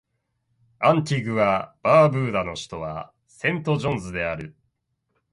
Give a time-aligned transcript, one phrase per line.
[0.79, 4.55] アンティグア・バーブーダの首都はセントジョンズである